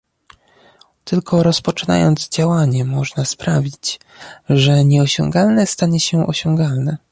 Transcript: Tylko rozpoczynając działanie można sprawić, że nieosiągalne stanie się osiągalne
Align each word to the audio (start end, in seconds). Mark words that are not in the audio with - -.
Tylko 1.03 1.43
rozpoczynając 1.43 2.29
działanie 2.29 2.85
można 2.85 3.25
sprawić, 3.25 3.99
że 4.49 4.85
nieosiągalne 4.85 5.65
stanie 5.67 5.99
się 5.99 6.27
osiągalne 6.27 6.97